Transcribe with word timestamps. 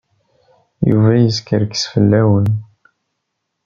Yuba 0.89 1.09
yeskerkes 1.15 1.83
fell-awent. 1.91 2.55